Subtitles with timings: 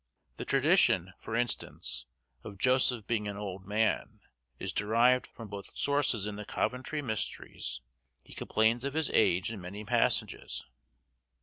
[0.37, 2.07] The tradition, for instance,
[2.43, 4.21] of Joseph being an old man,
[4.57, 7.81] is derived from both sources; in the Coventry Mysteries
[8.23, 10.65] he complains of his age in many passages.